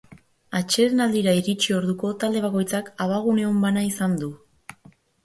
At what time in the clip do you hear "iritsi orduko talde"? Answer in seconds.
1.39-2.41